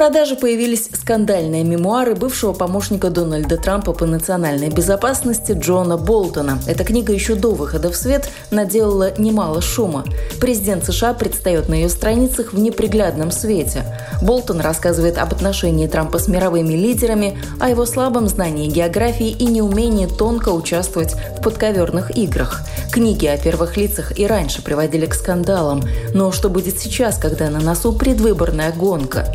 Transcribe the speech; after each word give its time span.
продаже 0.00 0.34
появились 0.34 0.88
скандальные 0.94 1.62
мемуары 1.62 2.14
бывшего 2.14 2.54
помощника 2.54 3.10
Дональда 3.10 3.58
Трампа 3.58 3.92
по 3.92 4.06
национальной 4.06 4.70
безопасности 4.70 5.52
Джона 5.52 5.98
Болтона. 5.98 6.58
Эта 6.66 6.84
книга 6.84 7.12
еще 7.12 7.34
до 7.34 7.50
выхода 7.50 7.92
в 7.92 7.96
свет 7.96 8.30
наделала 8.50 9.12
немало 9.18 9.60
шума. 9.60 10.06
Президент 10.40 10.86
США 10.86 11.12
предстает 11.12 11.68
на 11.68 11.74
ее 11.74 11.90
страницах 11.90 12.54
в 12.54 12.58
неприглядном 12.58 13.30
свете. 13.30 13.84
Болтон 14.22 14.62
рассказывает 14.62 15.18
об 15.18 15.34
отношении 15.34 15.86
Трампа 15.86 16.18
с 16.18 16.28
мировыми 16.28 16.72
лидерами, 16.72 17.36
о 17.60 17.68
его 17.68 17.84
слабом 17.84 18.26
знании 18.26 18.70
географии 18.70 19.28
и 19.28 19.44
неумении 19.44 20.06
тонко 20.06 20.48
участвовать 20.48 21.14
в 21.38 21.42
подковерных 21.42 22.16
играх. 22.16 22.62
Книги 22.90 23.26
о 23.26 23.36
первых 23.36 23.76
лицах 23.76 24.18
и 24.18 24.26
раньше 24.26 24.62
приводили 24.62 25.04
к 25.04 25.12
скандалам. 25.12 25.82
Но 26.14 26.32
что 26.32 26.48
будет 26.48 26.80
сейчас, 26.80 27.18
когда 27.18 27.50
на 27.50 27.60
носу 27.60 27.92
предвыборная 27.92 28.72
гонка? 28.72 29.26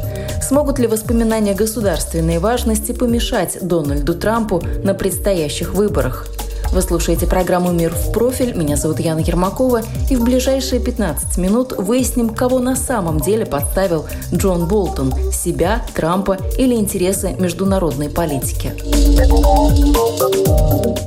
Смогут 0.42 0.80
ли 0.80 0.88
воспоминания 0.88 1.54
государственной 1.54 2.40
важности 2.40 2.92
помешать 2.92 3.58
Дональду 3.62 4.14
Трампу 4.14 4.62
на 4.84 4.94
предстоящих 4.94 5.73
выборах? 5.73 6.28
Вы 6.72 6.82
слушаете 6.82 7.26
программу 7.26 7.72
«Мир 7.72 7.94
в 7.94 8.12
профиль». 8.12 8.54
Меня 8.54 8.76
зовут 8.76 9.00
Яна 9.00 9.20
Ермакова. 9.20 9.82
И 10.09 10.17
в 10.17 10.23
ближайшие 10.23 10.82
15 10.82 11.38
минут 11.38 11.73
выясним, 11.78 12.30
кого 12.30 12.59
на 12.59 12.76
самом 12.76 13.22
деле 13.22 13.45
подставил 13.45 14.06
Джон 14.34 14.67
Болтон– 14.67 15.14
себя, 15.32 15.86
Трампа 15.94 16.38
или 16.58 16.76
интересы 16.76 17.34
международной 17.39 18.10
политики. 18.10 18.73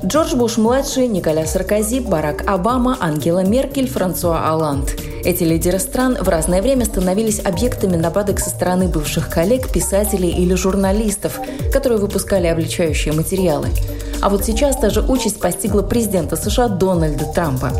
Джордж 0.06 0.34
Буш-младший, 0.34 1.06
Николя 1.06 1.44
Саркози, 1.44 2.00
Барак 2.00 2.48
Обама, 2.48 2.96
Ангела 2.98 3.44
Меркель, 3.44 3.90
Франсуа 3.90 4.48
Оланд– 4.48 4.96
эти 5.24 5.44
лидеры 5.44 5.78
стран 5.78 6.16
в 6.20 6.28
разное 6.28 6.62
время 6.62 6.84
становились 6.84 7.40
объектами 7.44 7.96
нападок 7.96 8.40
со 8.40 8.50
стороны 8.50 8.88
бывших 8.88 9.28
коллег, 9.28 9.72
писателей 9.72 10.30
или 10.30 10.54
журналистов, 10.54 11.38
которые 11.72 11.98
выпускали 11.98 12.46
обличающие 12.46 13.12
материалы. 13.12 13.68
А 14.20 14.28
вот 14.28 14.44
сейчас 14.44 14.76
та 14.76 14.90
же 14.90 15.00
участь 15.02 15.40
постигла 15.40 15.82
президента 15.82 16.36
США 16.36 16.68
Дональда 16.68 17.24
Трампа. 17.26 17.72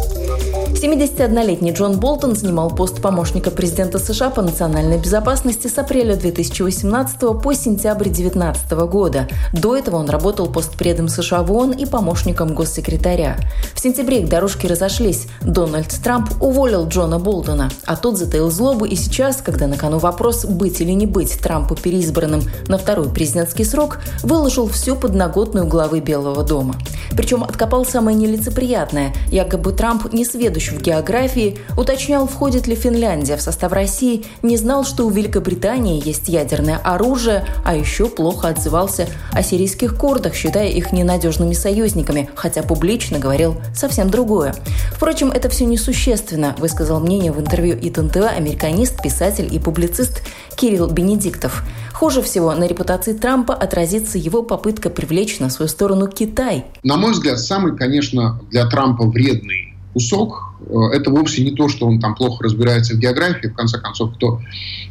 71-летний 0.81 1.73
Джон 1.73 1.99
Болтон 1.99 2.37
занимал 2.37 2.71
пост 2.71 3.03
помощника 3.03 3.51
президента 3.51 3.99
США 3.99 4.31
по 4.31 4.43
национальной 4.43 4.97
безопасности 4.97 5.67
с 5.67 5.77
апреля 5.77 6.15
2018 6.15 7.19
по 7.43 7.53
сентябрь 7.53 8.05
2019 8.05 8.71
года. 8.89 9.27
До 9.53 9.77
этого 9.77 9.97
он 9.97 10.09
работал 10.09 10.47
постпредом 10.47 11.09
США 11.09 11.43
в 11.43 11.51
ООН 11.51 11.73
и 11.73 11.85
помощником 11.85 12.55
госсекретаря. 12.55 13.39
В 13.75 13.81
сентябре 13.81 14.21
их 14.21 14.29
дорожки 14.29 14.69
разошлись. 14.69 15.27
Дональд 15.41 15.89
Трамп 15.89 16.41
уволил 16.41 16.87
Джона 16.87 17.19
Болтона, 17.19 17.71
а 17.85 17.97
тот 17.97 18.17
затаил 18.17 18.49
злобу 18.49 18.85
и 18.85 18.95
сейчас, 18.95 19.39
когда 19.39 19.67
на 19.67 19.77
кону 19.77 19.99
вопрос, 19.99 20.45
быть 20.45 20.81
или 20.81 20.93
не 20.93 21.07
быть 21.07 21.41
Трампу 21.41 21.75
переизбранным 21.75 22.43
на 22.69 22.79
второй 22.79 23.09
президентский 23.09 23.65
срок, 23.65 23.99
выложил 24.23 24.69
всю 24.69 24.95
подноготную 24.95 25.67
главы 25.67 25.99
Белого 25.99 26.45
дома. 26.45 26.77
Причем 27.17 27.43
откопал 27.43 27.85
самое 27.85 28.17
нелицеприятное. 28.17 29.13
Якобы 29.33 29.73
Трамп 29.73 30.13
не 30.13 30.25
в 30.73 30.83
географии, 30.83 31.59
уточнял, 31.77 32.27
входит 32.27 32.67
ли 32.67 32.75
Финляндия 32.75 33.37
в 33.37 33.43
состав 33.43 33.73
России, 33.73 34.25
не 34.43 34.57
знал, 34.57 34.85
что 34.85 35.07
у 35.07 35.11
Великобритании 35.11 36.03
есть 36.05 36.29
ядерное 36.29 36.79
оружие, 36.79 37.45
а 37.65 37.75
еще 37.75 38.09
плохо 38.09 38.49
отзывался 38.49 39.09
о 39.33 39.43
сирийских 39.43 39.97
курдах, 39.97 40.35
считая 40.35 40.69
их 40.69 40.93
ненадежными 40.93 41.55
союзниками, 41.55 42.31
хотя 42.35 42.63
публично 42.63 43.19
говорил 43.19 43.57
совсем 43.75 44.11
другое. 44.11 44.55
Впрочем, 44.93 45.31
это 45.31 45.49
все 45.49 45.65
несущественно, 45.65 46.55
высказал 46.59 47.01
мнение 47.01 47.33
в 47.33 47.41
интервью 47.41 47.77
ИТНТ 47.81 48.17
американист, 48.17 49.03
писатель 49.03 49.53
и 49.53 49.59
публицист 49.59 50.23
Кирилл 50.57 50.89
Бенедиктов. 50.89 51.63
Хуже 51.93 52.23
всего 52.23 52.55
на 52.55 52.65
репутации 52.65 53.13
Трампа 53.13 53.55
отразится 53.55 54.19
его 54.19 54.43
попытка 54.43 54.89
привлечь 54.89 55.41
на 55.41 55.51
свою 55.51 55.69
сторону 55.69 56.07
Китай. 56.07 56.65
На 56.85 56.97
мой 56.97 57.13
взгляд, 57.13 57.41
самый, 57.41 57.77
конечно, 57.77 58.41
для 58.51 58.67
Трампа 58.67 59.05
вредный 59.05 59.68
кусок 59.99 60.49
Э, 60.67 60.95
это 60.95 61.11
вовсе 61.11 61.45
не 61.45 61.53
то, 61.53 61.69
что 61.69 61.87
он 61.87 62.01
там 62.01 62.15
плохо 62.15 62.45
разбирается 62.45 62.95
в 62.95 62.99
географии. 62.99 63.49
В 63.49 63.55
конце 63.55 63.79
концов, 63.79 64.15
кто 64.15 64.41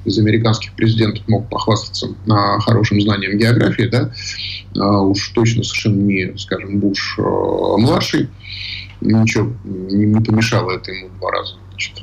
из 0.06 0.18
американских 0.18 0.74
президентов 0.74 1.28
мог 1.28 1.50
похвастаться 1.50 2.10
хорошим 2.60 3.02
знанием 3.02 3.38
географии, 3.38 3.90
да? 3.92 4.12
А 4.78 5.02
уж 5.02 5.30
точно 5.30 5.64
совершенно 5.64 6.02
не, 6.02 6.38
скажем, 6.38 6.80
Буш 6.80 7.18
э. 7.20 8.28
Ничего 9.00 9.54
не, 9.64 10.20
помешало 10.22 10.72
это 10.72 10.92
ему 10.92 11.10
два 11.20 11.32
раза 11.32 11.56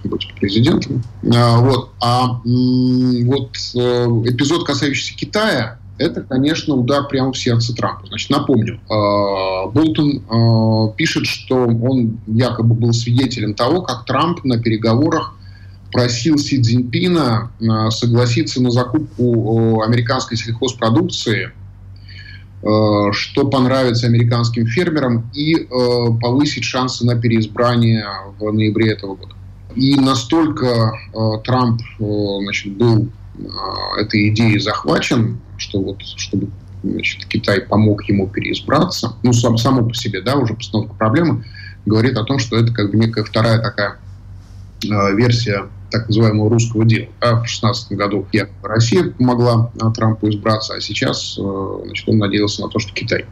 быть 0.04 0.32
президентом. 0.38 1.02
А, 1.34 1.58
вот. 1.58 1.90
А 2.00 2.40
вот 2.44 3.56
э, 3.74 4.06
эпизод, 4.30 4.64
касающийся 4.64 5.16
Китая, 5.16 5.80
это, 5.96 6.22
конечно, 6.22 6.74
удар 6.74 7.06
прямо 7.06 7.32
в 7.32 7.38
сердце 7.38 7.74
Трампа. 7.74 8.06
Значит, 8.08 8.30
напомню, 8.30 8.74
э, 8.74 9.70
Болтон 9.70 10.18
э, 10.18 10.96
пишет, 10.96 11.26
что 11.26 11.56
он 11.56 12.18
якобы 12.26 12.74
был 12.74 12.92
свидетелем 12.92 13.54
того, 13.54 13.82
как 13.82 14.04
Трамп 14.04 14.44
на 14.44 14.60
переговорах 14.60 15.34
просил 15.92 16.36
Си 16.38 16.60
Цзиньпина 16.60 17.52
э, 17.60 17.90
согласиться 17.90 18.60
на 18.60 18.70
закупку 18.70 19.82
американской 19.82 20.36
сельхозпродукции, 20.36 21.52
что 22.60 23.46
понравится 23.48 24.06
американским 24.06 24.66
фермерам 24.66 25.30
и 25.34 25.68
повысить 26.18 26.64
шансы 26.64 27.04
на 27.04 27.14
переизбрание 27.14 28.06
в 28.40 28.50
ноябре 28.50 28.92
этого 28.92 29.16
года. 29.16 29.34
И 29.76 29.94
настолько 29.96 30.94
Трамп 31.44 31.82
значит, 31.98 32.74
был 32.78 33.10
этой 33.98 34.30
идеей 34.30 34.58
захвачен, 34.60 35.40
что 35.58 35.80
вот, 35.80 36.02
чтобы 36.02 36.48
значит, 36.82 37.26
Китай 37.26 37.60
помог 37.60 38.04
ему 38.08 38.28
переизбраться, 38.28 39.14
ну, 39.22 39.32
сам, 39.32 39.56
само 39.56 39.86
по 39.86 39.94
себе, 39.94 40.20
да, 40.20 40.36
уже 40.36 40.54
постановка 40.54 40.94
проблемы, 40.94 41.44
говорит 41.86 42.16
о 42.16 42.24
том, 42.24 42.38
что 42.38 42.56
это 42.56 42.72
как 42.72 42.90
бы 42.90 42.98
некая 42.98 43.24
вторая 43.24 43.60
такая 43.60 43.96
э, 44.84 45.14
версия 45.14 45.64
так 45.90 46.08
называемого 46.08 46.50
русского 46.50 46.84
дела. 46.84 47.08
Да, 47.20 47.30
в 47.34 47.42
2016 47.42 47.92
году 47.92 48.26
Россия 48.62 49.04
помогла 49.10 49.70
а, 49.80 49.90
Трампу 49.92 50.28
избраться, 50.28 50.74
а 50.74 50.80
сейчас 50.80 51.38
э, 51.38 51.78
значит, 51.84 52.08
он 52.08 52.18
надеялся 52.18 52.62
на 52.62 52.68
то, 52.68 52.78
что 52.78 52.92
Китай. 52.92 53.26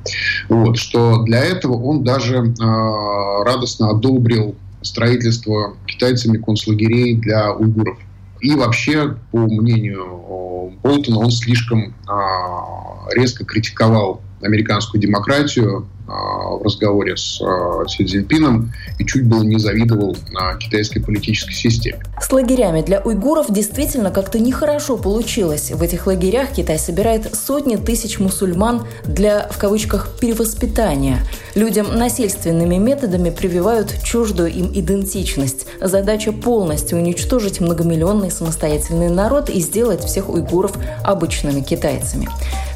Вот, 0.49 0.79
что 0.79 1.23
для 1.25 1.45
этого 1.45 1.75
он 1.75 2.05
даже 2.05 2.37
э, 2.37 3.43
радостно 3.45 3.91
одобрил 3.91 4.55
строительство 4.83 5.77
китайцами 5.87 6.39
концлагерей 6.39 7.17
для 7.17 7.53
уйгуров. 7.53 7.99
И 8.43 8.57
вообще, 8.57 9.17
по 9.31 9.39
мнению 9.39 10.73
Болтона, 10.83 11.19
он 11.19 11.31
слишком 11.31 11.95
а, 12.09 13.09
резко 13.15 13.45
критиковал 13.45 14.21
американскую 14.43 15.01
демократию 15.01 15.87
в 16.13 16.63
разговоре 16.63 17.17
с 17.17 17.41
а, 17.41 17.87
Си 17.89 18.05
Цзиньпином 18.05 18.73
и 18.99 19.05
чуть 19.05 19.27
было 19.27 19.43
не 19.43 19.59
завидовал 19.59 20.17
на 20.31 20.55
китайской 20.57 21.01
политической 21.01 21.55
системе. 21.55 22.03
С 22.21 22.31
лагерями 22.31 22.83
для 22.83 23.01
уйгуров 23.01 23.51
действительно 23.51 24.11
как-то 24.11 24.39
нехорошо 24.39 24.97
получилось. 24.97 25.71
В 25.71 25.83
этих 25.83 26.07
лагерях 26.07 26.53
Китай 26.53 26.79
собирает 26.79 27.35
сотни 27.35 27.77
тысяч 27.77 28.19
мусульман 28.19 28.87
для, 29.05 29.49
в 29.51 29.59
кавычках, 29.59 30.19
перевоспитания. 30.21 31.19
Людям 31.55 31.97
насильственными 31.97 32.77
методами 32.77 33.31
прививают 33.31 34.03
чуждую 34.03 34.51
им 34.51 34.71
идентичность. 34.73 35.67
Задача 35.81 36.33
полностью 36.33 36.99
уничтожить 36.99 37.61
многомиллионный 37.61 38.31
самостоятельный 38.31 39.11
народ 39.11 39.51
и 39.51 39.61
сделать 39.61 40.05
всех 40.05 40.29
уйгуров 40.29 40.73
обычными 41.05 41.61
китайцами. 41.61 42.29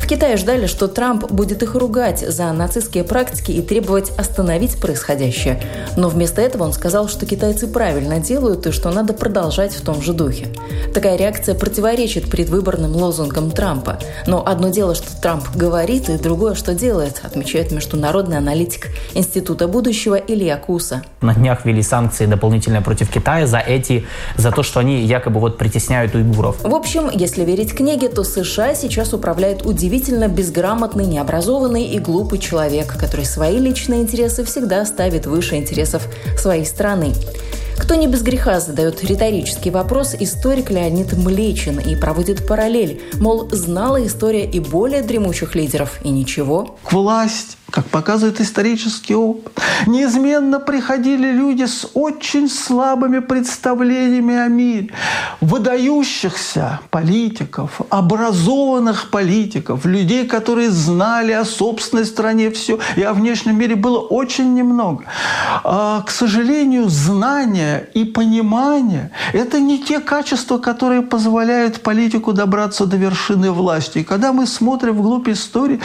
В 0.07 0.09
Китае 0.09 0.37
ждали, 0.37 0.69
что 0.69 0.87
Трамп 0.87 1.33
будет 1.33 1.65
их 1.65 1.75
ругать 1.75 2.21
за 2.21 2.53
нацистские 2.53 3.03
практики 3.03 3.51
и 3.51 3.61
требовать 3.61 4.13
остановить 4.17 4.81
происходящее. 4.81 5.61
Но 5.97 6.09
вместо 6.09 6.41
этого 6.41 6.63
он 6.63 6.73
сказал, 6.73 7.09
что 7.09 7.27
китайцы 7.27 7.67
правильно 7.67 8.21
делают 8.21 8.69
и 8.69 8.71
что 8.71 8.93
надо 8.93 9.15
продолжать 9.15 9.75
в 9.75 9.85
том 9.85 10.01
же 10.01 10.13
духе. 10.13 10.47
Такая 10.95 11.17
реакция 11.17 11.57
противоречит 11.57 12.31
предвыборным 12.31 12.95
лозунгам 12.95 13.51
Трампа. 13.51 13.99
Но 14.29 14.47
одно 14.47 14.69
дело, 14.69 14.95
что 14.95 15.09
Трамп 15.21 15.45
говорит, 15.57 16.09
и 16.09 16.19
другое, 16.19 16.55
что 16.55 16.73
делает, 16.75 17.23
отмечает 17.25 17.73
международный 17.73 18.39
аналитик 18.39 18.91
Института 19.15 19.67
будущего 19.67 20.15
Илья 20.15 20.57
Куса. 20.57 21.03
На 21.21 21.35
днях 21.35 21.65
ввели 21.65 21.83
санкции 21.83 22.27
дополнительные 22.27 22.81
против 22.81 23.11
Китая 23.11 23.49
за 23.49 23.59
эти, 23.59 24.07
за 24.37 24.53
то, 24.53 24.63
что 24.63 24.79
они 24.79 25.05
якобы 25.05 25.41
вот 25.41 25.59
притесняют 25.59 26.15
уйгуров. 26.15 26.63
В 26.63 26.75
общем, 26.77 27.11
если 27.13 27.43
верить 27.43 27.75
книге, 27.75 28.09
то 28.09 28.23
США 28.23 28.77
сейчас 28.77 29.13
управляет 29.13 29.67
удивительно 29.67 29.96
безграмотный, 30.29 31.07
необразованный 31.07 31.85
и 31.85 31.99
глупый 31.99 32.39
человек, 32.39 32.97
который 32.99 33.25
свои 33.25 33.59
личные 33.59 34.03
интересы 34.03 34.45
всегда 34.45 34.85
ставит 34.85 35.27
выше 35.27 35.57
интересов 35.57 36.09
своей 36.39 36.65
страны. 36.65 37.13
Кто 37.79 37.95
не 37.95 38.07
без 38.07 38.23
греха 38.23 38.59
задает 38.61 39.05
риторический 39.05 39.71
вопрос, 39.71 40.15
историк 40.19 40.71
Леонид 40.71 41.13
Млечин 41.13 41.79
и 41.79 41.95
проводит 41.95 42.47
параллель, 42.47 43.03
мол, 43.21 43.49
знала 43.51 44.05
история 44.07 44.45
и 44.45 44.61
более 44.61 45.03
дремучих 45.03 45.55
лидеров, 45.55 46.01
и 46.03 46.09
ничего. 46.09 46.77
Власть 46.91 47.59
как 47.71 47.85
показывает 47.87 48.41
исторический 48.41 49.15
опыт, 49.15 49.61
неизменно 49.87 50.61
приходили 50.61 51.33
люди 51.33 51.65
с 51.65 51.87
очень 51.95 52.49
слабыми 52.49 53.19
представлениями 53.19 54.37
о 54.37 54.47
мире. 54.47 54.91
Выдающихся 55.41 56.81
политиков, 56.91 57.81
образованных 57.91 59.11
политиков, 59.11 59.85
людей, 59.85 60.27
которые 60.27 60.71
знали 60.71 61.33
о 61.33 61.45
собственной 61.45 62.05
стране 62.05 62.51
все 62.51 62.79
и 62.97 63.03
о 63.03 63.13
внешнем 63.13 63.59
мире 63.59 63.75
было 63.75 63.99
очень 63.99 64.55
немного. 64.55 65.05
А, 65.65 66.03
к 66.03 66.11
сожалению, 66.11 66.89
знания 66.89 67.89
и 67.95 68.05
понимание– 68.05 69.11
это 69.33 69.59
не 69.59 69.83
те 69.83 69.99
качества, 69.99 70.59
которые 70.59 71.03
позволяют 71.03 71.81
политику 71.83 72.33
добраться 72.33 72.87
до 72.87 72.97
вершины 72.97 73.51
власти. 73.51 73.99
И 73.99 74.05
когда 74.05 74.33
мы 74.33 74.47
смотрим 74.47 74.97
вглубь 74.97 75.29
истории, 75.29 75.81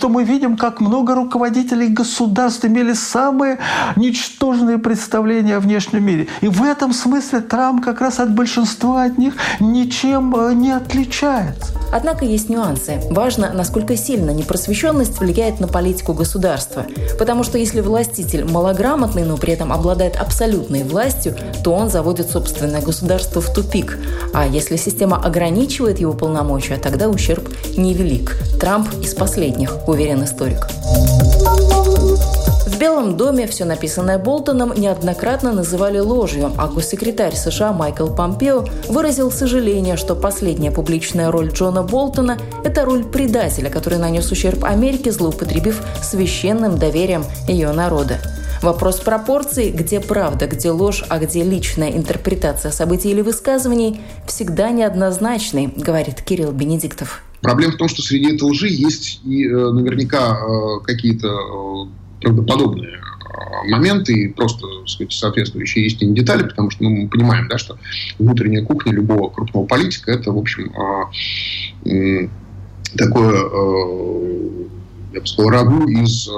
то 0.00 0.08
мы 0.08 0.24
видим, 0.24 0.56
как 0.56 0.80
много 0.80 1.19
руководителей 1.22 1.88
государств 1.88 2.64
имели 2.64 2.92
самые 2.92 3.58
ничтожные 3.96 4.78
представления 4.78 5.56
о 5.56 5.60
внешнем 5.60 6.04
мире. 6.04 6.28
И 6.40 6.48
в 6.48 6.62
этом 6.62 6.92
смысле 6.92 7.40
Трамп 7.40 7.84
как 7.84 8.00
раз 8.00 8.18
от 8.20 8.34
большинства 8.34 9.04
от 9.04 9.18
них 9.18 9.34
ничем 9.60 10.34
э, 10.36 10.54
не 10.54 10.72
отличается. 10.72 11.72
Однако 11.92 12.24
есть 12.24 12.48
нюансы. 12.48 13.00
Важно, 13.10 13.52
насколько 13.52 13.96
сильно 13.96 14.30
непросвещенность 14.30 15.18
влияет 15.18 15.60
на 15.60 15.66
политику 15.66 16.14
государства. 16.14 16.86
Потому 17.18 17.44
что 17.44 17.58
если 17.58 17.80
властитель 17.80 18.44
малограмотный, 18.44 19.24
но 19.24 19.36
при 19.36 19.52
этом 19.52 19.72
обладает 19.72 20.16
абсолютной 20.16 20.84
властью, 20.84 21.36
то 21.64 21.72
он 21.72 21.90
заводит 21.90 22.30
собственное 22.30 22.80
государство 22.80 23.40
в 23.40 23.52
тупик. 23.52 23.98
А 24.32 24.46
если 24.46 24.76
система 24.76 25.22
ограничивает 25.22 25.98
его 25.98 26.12
полномочия, 26.12 26.76
тогда 26.76 27.08
ущерб 27.08 27.48
невелик. 27.76 28.36
Трамп 28.60 28.88
из 29.02 29.14
последних, 29.14 29.88
уверен 29.88 30.24
историк. 30.24 30.68
В 30.68 31.09
Белом 32.80 33.18
доме 33.18 33.46
все 33.46 33.66
написанное 33.66 34.18
Болтоном 34.18 34.72
неоднократно 34.72 35.52
называли 35.52 35.98
ложью, 35.98 36.50
а 36.56 36.66
госсекретарь 36.66 37.36
США 37.36 37.74
Майкл 37.74 38.06
Помпео 38.06 38.64
выразил 38.88 39.30
сожаление, 39.30 39.98
что 39.98 40.14
последняя 40.14 40.70
публичная 40.70 41.30
роль 41.30 41.50
Джона 41.50 41.82
Болтона– 41.82 42.38
это 42.64 42.86
роль 42.86 43.04
предателя, 43.04 43.68
который 43.68 43.98
нанес 43.98 44.32
ущерб 44.32 44.64
Америке, 44.64 45.12
злоупотребив 45.12 45.82
священным 46.02 46.78
доверием 46.78 47.26
ее 47.46 47.70
народа. 47.72 48.16
Вопрос 48.62 49.00
пропорций, 49.00 49.68
где 49.72 50.00
правда, 50.00 50.46
где 50.46 50.70
ложь, 50.70 51.04
а 51.10 51.18
где 51.18 51.44
личная 51.44 51.90
интерпретация 51.90 52.72
событий 52.72 53.10
или 53.10 53.20
высказываний, 53.20 54.00
всегда 54.26 54.70
неоднозначный, 54.70 55.66
говорит 55.66 56.22
Кирилл 56.22 56.52
Бенедиктов. 56.52 57.20
Проблема 57.42 57.74
в 57.74 57.76
том, 57.76 57.88
что 57.88 58.00
среди 58.00 58.34
этой 58.34 58.44
лжи 58.44 58.68
есть 58.68 59.20
и 59.24 59.46
э, 59.46 59.70
наверняка 59.70 60.38
э, 60.40 60.80
какие-то 60.84 61.28
э, 61.28 61.99
правдоподобные 62.20 63.00
моменты 63.68 64.12
и 64.12 64.28
просто 64.28 64.66
сказать, 64.86 65.12
соответствующие 65.12 65.86
истине 65.86 66.14
детали, 66.14 66.42
потому 66.42 66.70
что 66.70 66.84
ну, 66.84 66.90
мы 66.90 67.08
понимаем, 67.08 67.48
да, 67.48 67.58
что 67.58 67.78
внутренняя 68.18 68.64
кухня 68.64 68.92
любого 68.92 69.30
крупного 69.30 69.66
политика 69.66 70.10
это, 70.10 70.32
в 70.32 70.38
общем, 70.38 70.72
такое, 72.96 73.34
я 75.12 75.20
бы 75.20 75.26
сказал, 75.26 75.50
рагу 75.50 75.88
из 75.88 76.28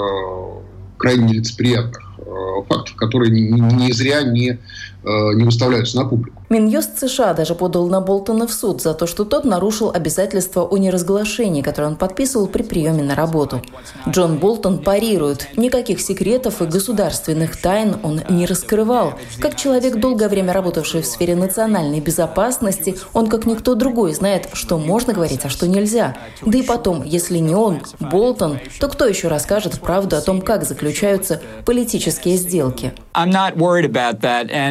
крайне 0.98 1.24
нелицеприятных 1.26 2.12
фактов, 2.68 2.94
которые 2.96 3.30
не, 3.30 3.50
не 3.50 3.92
зря 3.92 4.22
не, 4.22 4.58
не 5.04 5.44
выставляются 5.44 5.96
на 5.96 6.04
публику. 6.04 6.41
Минюст 6.52 6.98
США 6.98 7.32
даже 7.32 7.54
подал 7.54 7.86
на 7.86 8.02
Болтона 8.02 8.46
в 8.46 8.52
суд 8.52 8.82
за 8.82 8.92
то, 8.92 9.06
что 9.06 9.24
тот 9.24 9.46
нарушил 9.46 9.90
обязательства 9.90 10.62
о 10.64 10.76
неразглашении, 10.76 11.62
которые 11.62 11.92
он 11.92 11.96
подписывал 11.96 12.46
при 12.46 12.62
приеме 12.62 13.02
на 13.02 13.14
работу. 13.14 13.62
Джон 14.06 14.36
Болтон 14.36 14.80
парирует. 14.80 15.48
Никаких 15.56 15.98
секретов 16.02 16.60
и 16.60 16.66
государственных 16.66 17.56
тайн 17.56 17.96
он 18.02 18.20
не 18.28 18.44
раскрывал. 18.44 19.14
Как 19.40 19.56
человек, 19.56 19.96
долгое 19.96 20.28
время 20.28 20.52
работавший 20.52 21.00
в 21.00 21.06
сфере 21.06 21.36
национальной 21.36 22.00
безопасности, 22.00 22.98
он, 23.14 23.28
как 23.28 23.46
никто 23.46 23.74
другой, 23.74 24.12
знает, 24.12 24.50
что 24.52 24.76
можно 24.76 25.14
говорить, 25.14 25.40
а 25.44 25.48
что 25.48 25.66
нельзя. 25.66 26.18
Да 26.44 26.58
и 26.58 26.62
потом, 26.62 27.02
если 27.02 27.38
не 27.38 27.54
он, 27.54 27.80
Болтон, 27.98 28.58
то 28.78 28.88
кто 28.88 29.06
еще 29.06 29.28
расскажет 29.28 29.80
правду 29.80 30.16
о 30.16 30.20
том, 30.20 30.42
как 30.42 30.64
заключаются 30.64 31.40
политические 31.64 32.36
сделки? 32.36 32.92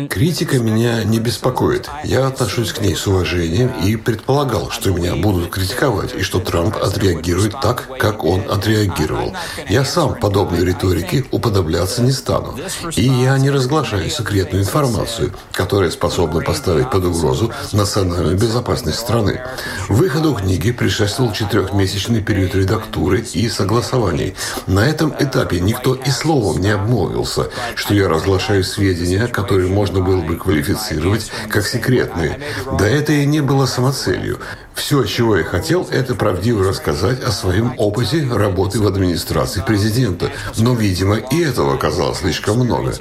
Критика 0.07 0.59
меня 0.59 1.03
не 1.03 1.19
беспокоит 1.19 1.70
беспокоит. 1.71 1.89
Я 2.03 2.27
отношусь 2.27 2.73
к 2.73 2.81
ней 2.81 2.95
с 2.95 3.07
уважением 3.07 3.71
и 3.83 3.95
предполагал, 3.95 4.69
что 4.69 4.91
меня 4.91 5.15
будут 5.15 5.49
критиковать 5.49 6.13
и 6.13 6.21
что 6.21 6.39
Трамп 6.39 6.75
отреагирует 6.77 7.55
так, 7.61 7.87
как 7.99 8.23
он 8.23 8.49
отреагировал. 8.49 9.33
Я 9.69 9.85
сам 9.85 10.15
подобной 10.15 10.65
риторике 10.65 11.25
уподобляться 11.31 12.01
не 12.01 12.11
стану. 12.11 12.55
И 12.95 13.03
я 13.03 13.37
не 13.37 13.49
разглашаю 13.49 14.09
секретную 14.09 14.63
информацию, 14.63 15.33
которая 15.51 15.91
способна 15.91 16.41
поставить 16.41 16.89
под 16.89 17.05
угрозу 17.05 17.51
национальную 17.71 18.37
безопасность 18.37 18.99
страны. 18.99 19.41
Выходу 19.89 20.33
книги 20.33 20.71
предшествовал 20.71 21.33
четырехмесячный 21.33 22.21
период 22.21 22.55
редактуры 22.55 23.21
и 23.33 23.49
согласований. 23.49 24.35
На 24.67 24.85
этом 24.85 25.13
этапе 25.19 25.59
никто 25.59 25.95
и 25.95 26.09
словом 26.09 26.61
не 26.61 26.69
обмолвился, 26.69 27.49
что 27.75 27.93
я 27.93 28.07
разглашаю 28.07 28.63
сведения, 28.63 29.27
которые 29.27 29.69
можно 29.69 30.01
было 30.01 30.21
бы 30.21 30.35
квалифицировать 30.37 31.31
как 31.49 31.60
как 31.61 31.69
секретные. 31.69 32.39
Да 32.77 32.87
это 32.87 33.13
и 33.13 33.25
не 33.25 33.41
было 33.41 33.65
самоцелью. 33.65 34.39
Все, 34.73 35.03
чего 35.03 35.37
я 35.37 35.43
хотел, 35.43 35.87
это 35.91 36.15
правдиво 36.15 36.67
рассказать 36.67 37.21
о 37.21 37.31
своем 37.31 37.73
опыте 37.77 38.27
работы 38.31 38.79
в 38.79 38.87
администрации 38.87 39.61
президента. 39.61 40.31
Но, 40.57 40.73
видимо, 40.73 41.17
и 41.17 41.41
этого 41.41 41.75
оказалось 41.75 42.19
слишком 42.19 42.59
много. 42.59 42.93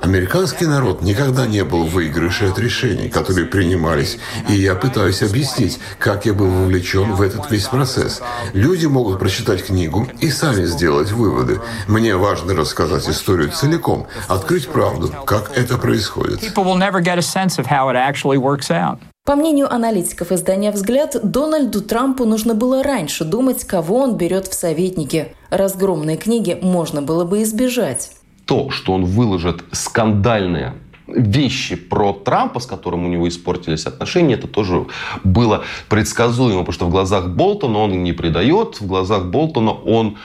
Американский 0.00 0.66
народ 0.66 1.02
никогда 1.02 1.46
не 1.46 1.64
был 1.64 1.84
в 1.84 2.00
выигрыше 2.00 2.46
от 2.46 2.58
решений, 2.58 3.10
которые 3.10 3.46
принимались, 3.46 4.18
и 4.48 4.54
я 4.54 4.74
пытаюсь 4.74 5.22
объяснить, 5.22 5.78
как 5.98 6.24
я 6.24 6.32
был 6.32 6.46
вовлечен 6.46 7.12
в 7.12 7.20
этот 7.20 7.50
весь 7.50 7.66
процесс. 7.66 8.22
Люди 8.54 8.86
могут 8.86 9.18
прочитать 9.18 9.64
книгу 9.66 10.08
и 10.20 10.30
сами 10.30 10.64
сделать 10.64 11.12
выводы. 11.12 11.60
Мне 11.88 12.16
важно 12.16 12.54
рассказать 12.54 13.06
историю 13.08 13.50
целиком, 13.50 14.06
открыть 14.28 14.68
правду, 14.68 15.12
как 15.26 15.56
это 15.56 15.76
происходит. 15.76 16.40
По 19.26 19.36
мнению 19.36 19.72
аналитиков 19.72 20.32
издания 20.32 20.72
«Взгляд», 20.72 21.16
Дональду 21.22 21.82
Трампу 21.82 22.24
нужно 22.24 22.54
было 22.54 22.82
раньше 22.82 23.24
думать, 23.24 23.64
кого 23.64 23.98
он 23.98 24.16
берет 24.16 24.48
в 24.48 24.54
советники. 24.54 25.34
Разгромные 25.50 26.16
книги 26.16 26.58
можно 26.62 27.02
было 27.02 27.24
бы 27.24 27.42
избежать 27.42 28.10
то, 28.50 28.68
что 28.70 28.94
он 28.94 29.04
выложит 29.04 29.62
скандальные 29.70 30.72
вещи 31.06 31.76
про 31.76 32.12
Трампа, 32.12 32.58
с 32.58 32.66
которым 32.66 33.04
у 33.04 33.08
него 33.08 33.28
испортились 33.28 33.86
отношения, 33.86 34.34
это 34.34 34.48
тоже 34.48 34.86
было 35.22 35.62
предсказуемо, 35.88 36.60
потому 36.60 36.72
что 36.72 36.86
в 36.86 36.90
глазах 36.90 37.28
Болтона 37.28 37.78
он 37.78 38.02
не 38.02 38.12
предает, 38.12 38.80
в 38.80 38.86
глазах 38.88 39.26
Болтона 39.26 39.70
он 39.70 40.16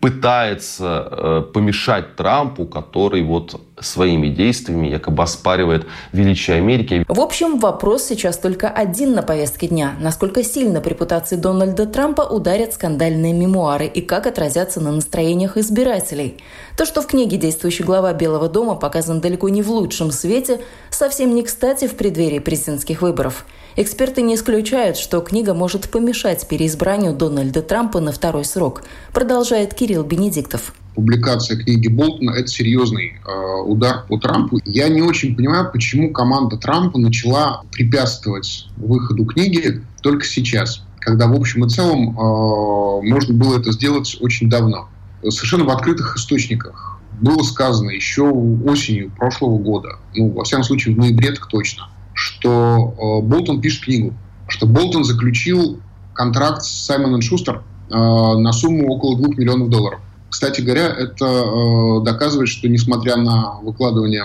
пытается 0.00 1.08
э, 1.10 1.42
помешать 1.52 2.16
Трампу, 2.16 2.64
который 2.64 3.22
вот 3.22 3.60
своими 3.84 4.28
действиями 4.28 4.88
якобы 4.88 5.22
оспаривает 5.22 5.86
величие 6.12 6.56
Америки. 6.56 7.04
В 7.08 7.20
общем, 7.20 7.58
вопрос 7.58 8.04
сейчас 8.04 8.38
только 8.38 8.68
один 8.68 9.14
на 9.14 9.22
повестке 9.22 9.68
дня. 9.68 9.94
Насколько 10.00 10.42
сильно 10.42 10.80
по 10.80 10.88
репутации 10.88 11.36
Дональда 11.36 11.86
Трампа 11.86 12.22
ударят 12.22 12.74
скандальные 12.74 13.32
мемуары 13.32 13.86
и 13.86 14.00
как 14.00 14.26
отразятся 14.26 14.80
на 14.80 14.92
настроениях 14.92 15.56
избирателей. 15.56 16.38
То, 16.76 16.84
что 16.84 17.02
в 17.02 17.06
книге 17.06 17.36
действующий 17.36 17.84
глава 17.84 18.12
Белого 18.12 18.48
дома 18.48 18.74
показан 18.74 19.20
далеко 19.20 19.48
не 19.48 19.62
в 19.62 19.70
лучшем 19.70 20.10
свете, 20.10 20.60
совсем 20.90 21.34
не 21.34 21.42
кстати 21.42 21.86
в 21.86 21.94
преддверии 21.94 22.38
президентских 22.38 23.02
выборов. 23.02 23.44
Эксперты 23.76 24.22
не 24.22 24.36
исключают, 24.36 24.96
что 24.96 25.20
книга 25.20 25.52
может 25.52 25.90
помешать 25.90 26.46
переизбранию 26.46 27.12
Дональда 27.12 27.60
Трампа 27.60 28.00
на 28.00 28.12
второй 28.12 28.44
срок, 28.44 28.82
продолжает 29.12 29.74
Кирилл 29.74 30.04
Бенедиктов 30.04 30.72
публикация 30.94 31.56
книги 31.56 31.88
Болтона– 31.88 32.30
это 32.36 32.46
серьезный 32.48 33.14
э, 33.24 33.62
удар 33.66 34.04
по 34.08 34.18
Трампу. 34.18 34.60
Я 34.64 34.88
не 34.88 35.02
очень 35.02 35.36
понимаю, 35.36 35.70
почему 35.72 36.12
команда 36.12 36.56
Трампа 36.56 36.98
начала 36.98 37.62
препятствовать 37.72 38.66
выходу 38.76 39.24
книги 39.24 39.82
только 40.02 40.24
сейчас, 40.24 40.84
когда 41.00 41.26
в 41.26 41.34
общем 41.34 41.64
и 41.64 41.68
целом 41.68 42.10
э, 42.10 43.08
можно 43.08 43.34
было 43.34 43.58
это 43.58 43.72
сделать 43.72 44.16
очень 44.20 44.48
давно. 44.48 44.88
Совершенно 45.22 45.64
в 45.64 45.70
открытых 45.70 46.16
источниках 46.16 47.00
было 47.20 47.42
сказано 47.42 47.90
еще 47.90 48.22
осенью 48.22 49.10
прошлого 49.10 49.58
года, 49.58 49.98
ну, 50.14 50.30
во 50.30 50.44
всяком 50.44 50.64
случае, 50.64 50.94
в 50.94 50.98
ноябре 50.98 51.32
так 51.32 51.46
точно, 51.48 51.88
что 52.12 52.94
э, 52.96 53.26
Болтон 53.26 53.60
пишет 53.60 53.84
книгу, 53.84 54.14
что 54.48 54.66
Болтон 54.66 55.04
заключил 55.04 55.80
контракт 56.12 56.62
с 56.62 56.84
Саймоном 56.86 57.22
Шустер 57.22 57.62
э, 57.90 57.94
на 57.94 58.52
сумму 58.52 58.88
около 58.88 59.18
2 59.18 59.28
миллионов 59.36 59.68
долларов. 59.70 60.00
Кстати 60.34 60.62
говоря, 60.62 60.88
это 60.88 61.26
э, 61.26 62.04
доказывает, 62.04 62.48
что 62.48 62.68
несмотря 62.68 63.14
на 63.14 63.60
выкладывание 63.60 64.24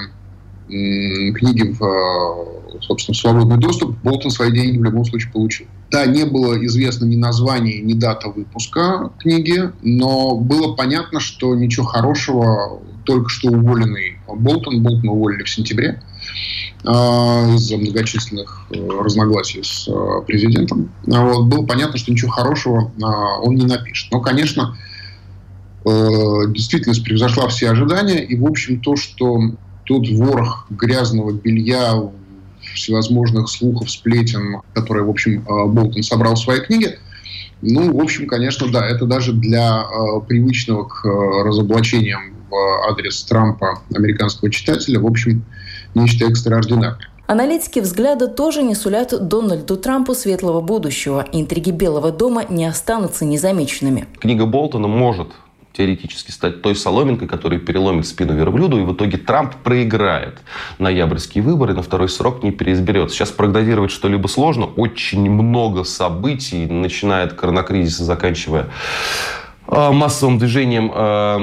э, 0.68 1.32
книги 1.34 1.72
в, 1.72 1.84
э, 1.84 2.82
собственно, 2.82 3.16
свободный 3.16 3.58
доступ, 3.60 3.96
Болтон 4.02 4.32
свои 4.32 4.52
деньги 4.52 4.80
в 4.80 4.84
любом 4.84 5.06
случае 5.06 5.32
получил. 5.32 5.68
Да, 5.92 6.08
не 6.08 6.26
было 6.26 6.66
известно 6.66 7.06
ни 7.06 7.16
название, 7.16 7.84
ни 7.84 7.94
дата 7.94 8.28
выпуска 8.30 9.12
книги, 9.20 9.70
но 9.84 10.36
было 10.36 10.74
понятно, 10.74 11.20
что 11.20 11.54
ничего 11.54 11.86
хорошего 11.86 12.82
только 13.06 13.30
что 13.30 13.50
уволенный 13.50 14.18
Болтон, 14.28 14.82
Болтон 14.82 15.10
уволили 15.10 15.44
в 15.44 15.50
сентябре 15.50 16.02
э, 16.86 16.90
из-за 16.90 17.78
многочисленных 17.78 18.66
э, 18.72 18.88
разногласий 19.00 19.62
с 19.62 19.88
э, 19.88 20.26
президентом. 20.26 20.90
Вот, 21.06 21.46
было 21.46 21.68
понятно, 21.68 22.00
что 22.00 22.12
ничего 22.12 22.32
хорошего 22.32 22.92
он 23.44 23.54
не 23.54 23.68
напишет. 23.68 24.12
Но, 24.12 24.22
конечно, 24.22 24.76
Э, 24.80 24.89
действительность 25.86 27.04
превзошла 27.04 27.48
все 27.48 27.70
ожидания, 27.72 28.24
и, 28.24 28.38
в 28.38 28.46
общем, 28.46 28.82
то, 28.82 28.96
что 28.96 29.40
тот 29.90 30.08
ворох 30.08 30.68
грязного 30.70 31.32
белья, 31.32 31.94
всевозможных 32.76 33.50
слухов, 33.50 33.90
сплетен, 33.90 34.62
которые, 34.74 35.04
в 35.04 35.10
общем, 35.10 35.42
э, 35.42 35.66
Болтон 35.66 36.04
собрал 36.04 36.36
в 36.36 36.40
своей 36.40 36.62
книге, 36.62 37.00
ну, 37.62 37.92
в 37.92 38.00
общем, 38.00 38.28
конечно, 38.28 38.68
да, 38.72 38.88
это 38.88 39.06
даже 39.06 39.34
для 39.34 39.82
э, 39.82 40.22
привычного 40.28 40.86
к 40.86 41.06
э, 41.06 41.10
разоблачениям 41.44 42.22
в 42.50 42.90
адрес 42.90 43.24
Трампа 43.24 43.82
американского 43.94 44.52
читателя, 44.52 45.00
в 45.00 45.08
общем, 45.08 45.44
нечто 45.96 46.26
экстраординарное. 46.26 47.10
Аналитики 47.26 47.80
взгляда 47.80 48.28
тоже 48.28 48.64
не 48.64 48.76
сулят 48.76 49.14
Дональду 49.28 49.78
Трампу 49.78 50.16
светлого 50.16 50.62
будущего. 50.62 51.26
Интриги 51.32 51.70
Белого 51.70 52.12
дома 52.12 52.44
не 52.50 52.66
останутся 52.66 53.26
незамеченными. 53.26 54.08
Книга 54.20 54.46
Болтона 54.46 54.88
может 54.88 55.28
теоретически 55.80 56.32
стать 56.32 56.62
той 56.62 56.76
соломинкой, 56.76 57.28
которая 57.28 57.60
переломит 57.60 58.06
спину 58.06 58.36
верблюду, 58.36 58.80
и 58.80 58.84
в 58.84 58.94
итоге 58.94 59.18
Трамп 59.18 59.56
проиграет 59.56 60.40
ноябрьские 60.78 61.42
выборы, 61.42 61.74
на 61.74 61.82
второй 61.82 62.10
срок 62.10 62.44
не 62.44 62.52
переизберется. 62.52 63.16
Сейчас 63.16 63.32
прогнозировать 63.32 63.90
что-либо 63.92 64.28
сложно, 64.28 64.66
очень 64.66 65.30
много 65.32 65.86
событий, 65.86 66.66
начиная 66.66 67.24
от 67.24 67.34
коронакризиса, 67.34 68.04
заканчивая 68.04 68.68
э, 69.68 69.92
массовым 69.92 70.38
движением 70.38 70.92
Э, 70.94 71.38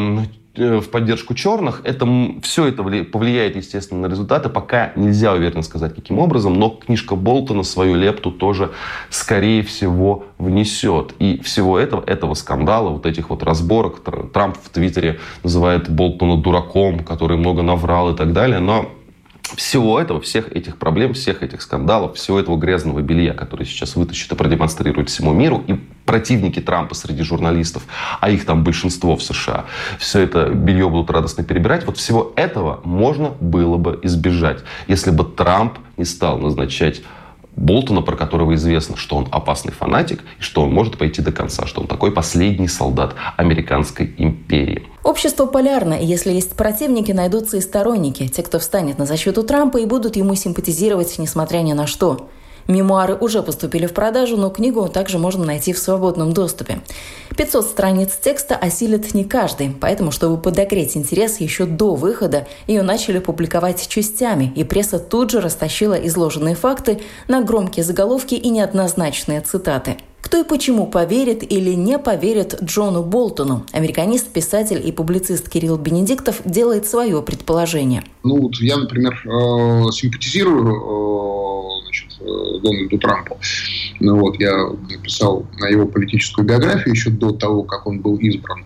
в 0.56 0.88
поддержку 0.90 1.34
черных, 1.34 1.80
это, 1.84 2.06
все 2.42 2.66
это 2.66 2.82
повлияет, 2.82 3.56
естественно, 3.56 4.02
на 4.02 4.10
результаты. 4.10 4.48
Пока 4.48 4.92
нельзя 4.96 5.32
уверенно 5.32 5.62
сказать, 5.62 5.94
каким 5.94 6.18
образом, 6.18 6.54
но 6.54 6.70
книжка 6.70 7.16
Болтона 7.16 7.62
свою 7.62 7.94
лепту 7.94 8.30
тоже, 8.30 8.72
скорее 9.10 9.62
всего, 9.62 10.25
внесет. 10.38 11.14
И 11.18 11.40
всего 11.42 11.78
этого, 11.78 12.02
этого 12.06 12.34
скандала, 12.34 12.90
вот 12.90 13.06
этих 13.06 13.30
вот 13.30 13.42
разборок, 13.42 14.00
Трамп 14.32 14.56
в 14.62 14.68
Твиттере 14.70 15.20
называет 15.42 15.90
Болтона 15.90 16.36
дураком, 16.36 17.00
который 17.00 17.36
много 17.36 17.62
наврал 17.62 18.12
и 18.12 18.16
так 18.16 18.32
далее, 18.32 18.60
но 18.60 18.90
всего 19.54 20.00
этого, 20.00 20.20
всех 20.20 20.50
этих 20.52 20.76
проблем, 20.76 21.14
всех 21.14 21.42
этих 21.42 21.62
скандалов, 21.62 22.16
всего 22.16 22.40
этого 22.40 22.56
грязного 22.56 23.00
белья, 23.00 23.32
который 23.32 23.66
сейчас 23.66 23.96
вытащит 23.96 24.32
и 24.32 24.34
продемонстрирует 24.34 25.08
всему 25.08 25.32
миру, 25.32 25.62
и 25.66 25.74
противники 26.04 26.60
Трампа 26.60 26.94
среди 26.94 27.22
журналистов, 27.22 27.84
а 28.20 28.30
их 28.30 28.44
там 28.44 28.64
большинство 28.64 29.16
в 29.16 29.22
США, 29.22 29.66
все 29.98 30.20
это 30.20 30.50
белье 30.50 30.88
будут 30.88 31.10
радостно 31.10 31.44
перебирать, 31.44 31.86
вот 31.86 31.96
всего 31.96 32.32
этого 32.36 32.80
можно 32.84 33.30
было 33.40 33.76
бы 33.76 34.00
избежать, 34.02 34.64
если 34.88 35.10
бы 35.10 35.24
Трамп 35.24 35.78
не 35.96 36.04
стал 36.04 36.38
назначать 36.38 37.02
Болтона, 37.56 38.02
про 38.02 38.16
которого 38.16 38.54
известно, 38.54 38.96
что 38.98 39.16
он 39.16 39.28
опасный 39.32 39.72
фанатик 39.72 40.22
и 40.38 40.42
что 40.42 40.62
он 40.62 40.72
может 40.72 40.98
пойти 40.98 41.22
до 41.22 41.32
конца, 41.32 41.66
что 41.66 41.80
он 41.80 41.86
такой 41.86 42.12
последний 42.12 42.68
солдат 42.68 43.14
американской 43.38 44.14
империи. 44.18 44.86
Общество 45.06 45.46
полярно, 45.46 45.94
и 45.94 46.04
если 46.04 46.32
есть 46.32 46.54
противники, 46.54 47.12
найдутся 47.12 47.58
и 47.58 47.60
сторонники, 47.60 48.26
те, 48.26 48.42
кто 48.42 48.58
встанет 48.58 48.98
на 48.98 49.06
защиту 49.06 49.44
Трампа 49.44 49.78
и 49.78 49.86
будут 49.86 50.16
ему 50.16 50.34
симпатизировать, 50.34 51.16
несмотря 51.18 51.58
ни 51.58 51.75
на 51.75 51.86
что. 51.86 52.28
Мемуары 52.66 53.14
уже 53.14 53.44
поступили 53.44 53.86
в 53.86 53.94
продажу, 53.94 54.36
но 54.36 54.50
книгу 54.50 54.88
также 54.88 55.20
можно 55.20 55.44
найти 55.44 55.72
в 55.72 55.78
свободном 55.78 56.32
доступе. 56.32 56.80
500 57.36 57.66
страниц 57.66 58.18
текста 58.20 58.56
осилит 58.56 59.14
не 59.14 59.22
каждый, 59.22 59.70
поэтому, 59.80 60.10
чтобы 60.10 60.42
подогреть 60.42 60.96
интерес 60.96 61.38
еще 61.38 61.66
до 61.66 61.94
выхода, 61.94 62.48
ее 62.66 62.82
начали 62.82 63.20
публиковать 63.20 63.86
частями, 63.86 64.52
и 64.56 64.64
пресса 64.64 64.98
тут 64.98 65.30
же 65.30 65.40
растащила 65.40 65.94
изложенные 65.94 66.56
факты 66.56 67.00
на 67.28 67.42
громкие 67.42 67.84
заголовки 67.84 68.34
и 68.34 68.48
неоднозначные 68.48 69.40
цитаты. 69.40 69.98
Кто 70.26 70.40
и 70.40 70.45
почему 70.45 70.88
поверит 70.88 71.49
или 71.49 71.71
не 71.75 72.00
поверит 72.00 72.61
Джону 72.61 73.04
Болтону? 73.04 73.64
Американист, 73.71 74.26
писатель 74.33 74.85
и 74.85 74.90
публицист 74.90 75.49
Кирилл 75.49 75.76
Бенедиктов 75.78 76.40
делает 76.45 76.88
свое 76.88 77.23
предположение. 77.23 78.02
Ну 78.25 78.42
вот 78.42 78.56
я, 78.56 78.76
например, 78.76 79.12
э, 79.25 79.92
симпатизирую 79.92 80.75
э, 80.75 81.83
значит, 81.85 82.09
э, 82.18 82.61
Дональду 82.61 82.99
Трампу. 82.99 83.38
Ну, 84.00 84.18
вот, 84.18 84.40
я 84.40 84.54
написал 84.90 85.46
на 85.58 85.66
его 85.66 85.86
политическую 85.86 86.46
биографию 86.46 86.94
еще 86.94 87.10
до 87.10 87.32
того, 87.32 87.62
как 87.62 87.86
он 87.86 88.00
был 88.00 88.16
избран 88.16 88.64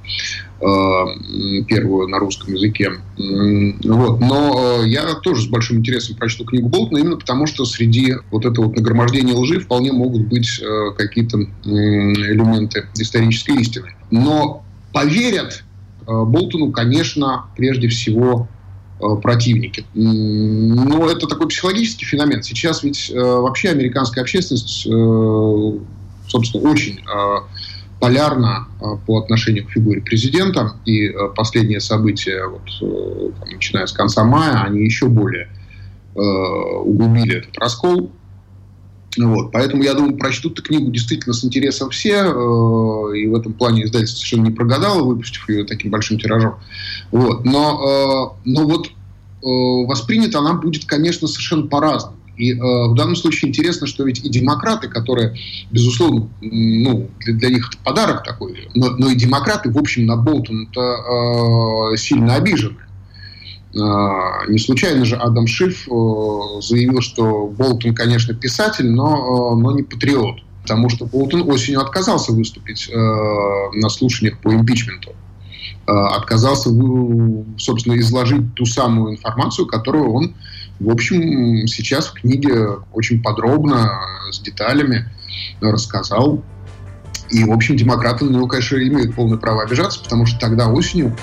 э, 0.60 1.64
первую 1.68 2.08
на 2.08 2.18
русском 2.18 2.54
языке. 2.54 2.90
Вот. 3.16 4.20
Но 4.20 4.82
э, 4.82 4.88
я 4.88 5.14
тоже 5.16 5.42
с 5.42 5.46
большим 5.46 5.78
интересом 5.78 6.16
прочту 6.16 6.44
книгу 6.44 6.68
Болтона, 6.68 6.98
именно 6.98 7.16
потому 7.16 7.46
что 7.46 7.64
среди 7.64 8.14
вот 8.30 8.44
этого 8.44 8.66
вот 8.66 8.76
нагромождения 8.76 9.34
лжи 9.34 9.60
вполне 9.60 9.92
могут 9.92 10.26
быть 10.26 10.62
какие-то 10.96 11.38
элементы 11.64 12.86
исторической 12.96 13.60
истины. 13.60 13.94
Но 14.10 14.64
поверят 14.92 15.64
Болтону, 16.06 16.72
конечно, 16.72 17.46
прежде 17.56 17.88
всего 17.88 18.48
Э, 18.50 18.59
противники. 19.22 19.84
Но 19.94 21.08
это 21.10 21.26
такой 21.26 21.48
психологический 21.48 22.04
феномен. 22.04 22.42
Сейчас 22.42 22.82
ведь 22.82 23.10
э, 23.10 23.18
вообще 23.18 23.70
американская 23.70 24.22
общественность, 24.22 24.86
э, 24.86 25.72
собственно, 26.28 26.70
очень 26.70 27.00
полярна 27.98 28.66
по 29.06 29.18
отношению 29.18 29.66
к 29.66 29.70
фигуре 29.70 30.00
президента. 30.00 30.74
И 30.86 31.12
последние 31.36 31.80
события, 31.80 32.46
вот, 32.46 33.34
там, 33.38 33.48
начиная 33.50 33.86
с 33.86 33.92
конца 33.92 34.24
мая, 34.24 34.62
они 34.62 34.84
еще 34.84 35.06
более 35.06 35.48
углубили 36.14 37.38
этот 37.38 37.58
раскол. 37.58 38.10
Вот. 39.18 39.50
Поэтому, 39.52 39.82
я 39.82 39.94
думаю, 39.94 40.16
прочтут 40.16 40.52
эту 40.52 40.62
книгу 40.62 40.90
действительно 40.90 41.34
с 41.34 41.44
интересом 41.44 41.90
все. 41.90 42.22
Э, 42.22 43.16
и 43.16 43.26
в 43.26 43.34
этом 43.34 43.52
плане 43.52 43.84
издательство 43.84 44.18
совершенно 44.18 44.44
не 44.44 44.54
прогадало, 44.54 45.02
выпустив 45.02 45.48
ее 45.48 45.64
таким 45.64 45.90
большим 45.90 46.18
тиражом. 46.18 46.56
Вот. 47.10 47.44
Но, 47.44 48.36
э, 48.44 48.48
но 48.48 48.66
вот 48.66 48.86
э, 48.86 48.90
воспринята 49.42 50.38
она 50.38 50.54
будет, 50.54 50.84
конечно, 50.84 51.26
совершенно 51.26 51.66
по-разному. 51.66 52.16
И 52.40 52.52
э, 52.52 52.56
в 52.56 52.94
данном 52.94 53.16
случае 53.16 53.50
интересно, 53.50 53.86
что 53.86 54.04
ведь 54.04 54.24
и 54.24 54.28
демократы, 54.30 54.88
которые, 54.88 55.36
безусловно, 55.70 56.30
ну, 56.40 57.10
для, 57.20 57.34
для 57.34 57.48
них 57.50 57.68
это 57.68 57.78
подарок 57.84 58.24
такой, 58.24 58.68
но, 58.74 58.90
но 58.90 59.10
и 59.10 59.14
демократы, 59.14 59.70
в 59.70 59.76
общем, 59.76 60.06
на 60.06 60.16
Болтон-то 60.16 61.92
э, 61.92 61.96
сильно 61.98 62.36
обижены. 62.36 62.78
А, 63.78 64.46
не 64.48 64.58
случайно 64.58 65.04
же 65.04 65.16
Адам 65.16 65.46
Шиф 65.46 65.86
э, 65.86 65.90
заявил, 66.60 67.00
что 67.00 67.46
Болтон, 67.46 67.94
конечно, 67.94 68.34
писатель, 68.34 68.90
но, 68.90 69.54
э, 69.54 69.60
но 69.60 69.72
не 69.72 69.82
патриот. 69.82 70.40
Потому 70.62 70.88
что 70.88 71.06
Болтон 71.06 71.48
осенью 71.48 71.80
отказался 71.80 72.32
выступить 72.32 72.88
э, 72.90 72.94
на 72.94 73.88
слушаниях 73.88 74.38
по 74.38 74.52
импичменту. 74.52 75.12
отказался, 75.86 76.70
собственно, 77.58 77.98
изложить 77.98 78.54
ту 78.54 78.64
самую 78.64 79.12
информацию, 79.12 79.66
которую 79.66 80.12
он, 80.12 80.34
в 80.78 80.90
общем, 80.90 81.66
сейчас 81.66 82.06
в 82.06 82.12
книге 82.12 82.76
очень 82.92 83.22
подробно, 83.22 84.00
с 84.30 84.40
деталями 84.40 85.06
рассказал. 85.60 86.44
И, 87.30 87.44
в 87.44 87.52
общем, 87.52 87.76
демократы 87.76 88.24
на 88.24 88.30
него, 88.36 88.46
конечно, 88.46 88.76
имеют 88.76 89.14
полное 89.14 89.38
право 89.38 89.62
обижаться, 89.62 90.00
потому 90.02 90.26
что 90.26 90.38
тогда 90.38 90.68
осенью 90.68 91.16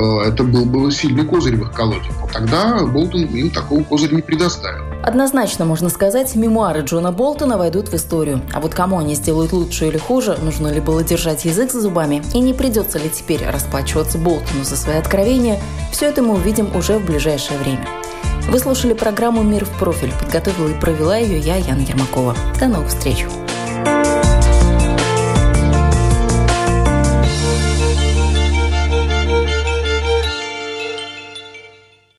это 0.00 0.44
был, 0.44 0.64
был 0.64 0.90
сильный 0.90 1.24
козырь 1.24 1.56
в 1.56 1.62
их 1.62 1.72
колоде. 1.72 2.10
Тогда 2.32 2.84
Болтон 2.86 3.24
им 3.24 3.50
такого 3.50 3.82
козыря 3.82 4.16
не 4.16 4.22
предоставил. 4.22 4.84
Однозначно 5.02 5.64
можно 5.64 5.88
сказать, 5.88 6.34
мемуары 6.36 6.82
Джона 6.82 7.12
Болтона 7.12 7.56
войдут 7.56 7.88
в 7.88 7.94
историю. 7.94 8.42
А 8.52 8.60
вот 8.60 8.74
кому 8.74 8.98
они 8.98 9.14
сделают 9.14 9.52
лучше 9.52 9.86
или 9.86 9.98
хуже, 9.98 10.38
нужно 10.42 10.68
ли 10.68 10.80
было 10.80 11.02
держать 11.02 11.44
язык 11.44 11.72
за 11.72 11.80
зубами 11.80 12.22
и 12.34 12.40
не 12.40 12.54
придется 12.54 12.98
ли 12.98 13.08
теперь 13.08 13.44
расплачиваться 13.46 14.18
Болтону 14.18 14.64
за 14.64 14.76
свои 14.76 14.96
откровения, 14.96 15.60
все 15.90 16.06
это 16.06 16.22
мы 16.22 16.34
увидим 16.34 16.74
уже 16.76 16.98
в 16.98 17.06
ближайшее 17.06 17.58
время. 17.58 17.86
Вы 18.48 18.58
слушали 18.58 18.94
программу 18.94 19.42
«Мир 19.42 19.64
в 19.64 19.78
профиль». 19.78 20.12
Подготовила 20.18 20.68
и 20.68 20.80
провела 20.80 21.16
ее 21.16 21.38
я, 21.38 21.56
Яна 21.56 21.80
Ермакова. 21.80 22.34
До 22.58 22.66
новых 22.66 22.88
встреч! 22.88 23.26